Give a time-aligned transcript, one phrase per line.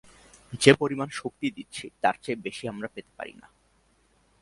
[0.53, 3.47] যে পরিমাণ শক্তি দিচ্ছি তার চেয়ে বেশি আমরা পেতে পারি না।